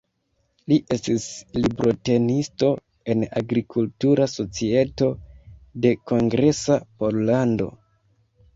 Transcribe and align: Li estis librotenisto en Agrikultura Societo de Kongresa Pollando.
Li 0.71 0.77
estis 0.95 1.27
librotenisto 1.57 2.69
en 3.15 3.27
Agrikultura 3.43 4.27
Societo 4.33 5.11
de 5.87 5.95
Kongresa 6.13 6.83
Pollando. 7.05 7.73